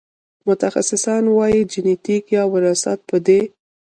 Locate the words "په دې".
3.09-3.41